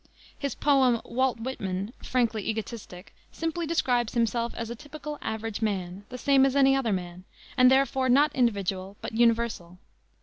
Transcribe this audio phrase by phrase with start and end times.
[0.35, 6.17] His poem Walt Whitman, frankly egotistic, simply describes himself as a typical, average man the
[6.17, 7.23] same as any other man,
[7.55, 9.77] and therefore not individual but universal.